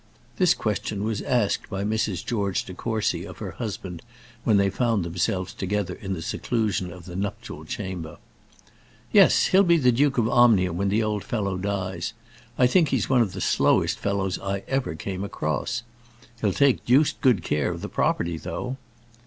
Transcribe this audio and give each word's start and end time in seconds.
This 0.37 0.55
question 0.55 1.03
was 1.03 1.21
asked 1.21 1.69
by 1.69 1.83
Mrs. 1.83 2.25
George 2.25 2.65
De 2.65 2.73
Courcy 2.73 3.23
of 3.23 3.37
her 3.37 3.51
husband, 3.51 4.01
when 4.43 4.57
they 4.57 4.71
found 4.71 5.05
themselves 5.05 5.53
together 5.53 5.93
in 5.93 6.13
the 6.13 6.23
seclusion 6.23 6.91
of 6.91 7.05
the 7.05 7.15
nuptial 7.15 7.65
chamber. 7.65 8.17
"Yes; 9.11 9.45
he'll 9.49 9.61
be 9.61 9.77
Duke 9.77 10.17
of 10.17 10.27
Omnium 10.27 10.75
when 10.75 10.89
the 10.89 11.03
old 11.03 11.23
fellow 11.23 11.55
dies. 11.55 12.13
I 12.57 12.65
think 12.65 12.89
he's 12.89 13.11
one 13.11 13.21
of 13.21 13.33
the 13.33 13.41
slowest 13.41 13.99
fellows 13.99 14.39
I 14.39 14.63
ever 14.67 14.95
came 14.95 15.23
across. 15.23 15.83
He'll 16.41 16.51
take 16.51 16.83
deuced 16.83 17.21
good 17.21 17.43
care 17.43 17.69
of 17.69 17.81
the 17.81 17.87
property, 17.87 18.39
though." 18.39 18.77